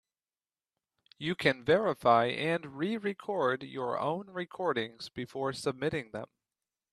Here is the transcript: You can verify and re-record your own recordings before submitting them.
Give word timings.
You 1.19 1.35
can 1.35 1.63
verify 1.63 2.25
and 2.25 2.75
re-record 2.75 3.61
your 3.61 3.99
own 3.99 4.31
recordings 4.31 5.09
before 5.09 5.53
submitting 5.53 6.09
them. 6.09 6.25